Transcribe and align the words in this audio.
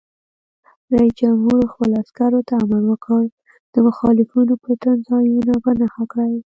رئیس 0.97 1.13
جمهور 1.21 1.59
خپلو 1.73 1.93
عسکرو 2.03 2.39
ته 2.47 2.53
امر 2.63 2.81
وکړ؛ 2.91 3.23
د 3.73 3.75
مخالفینو 3.87 4.53
پټنځایونه 4.63 5.53
په 5.63 5.71
نښه 5.79 6.03
کړئ! 6.11 6.33